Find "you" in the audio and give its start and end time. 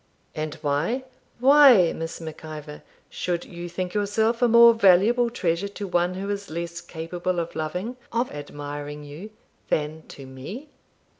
3.45-3.69, 9.03-9.29